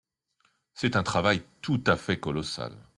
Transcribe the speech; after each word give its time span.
C’est 0.73 0.95
un 0.95 1.03
travail 1.03 1.43
tout 1.61 1.83
à 1.85 1.95
fait 1.95 2.19
colossal. 2.19 2.73